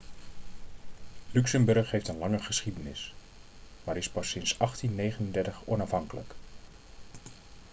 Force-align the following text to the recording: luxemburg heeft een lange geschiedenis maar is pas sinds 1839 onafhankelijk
luxemburg 1.33 1.89
heeft 1.91 2.07
een 2.07 2.17
lange 2.17 2.39
geschiedenis 2.39 3.13
maar 3.83 3.97
is 3.97 4.09
pas 4.09 4.29
sinds 4.29 4.57
1839 4.57 5.61
onafhankelijk 5.65 6.35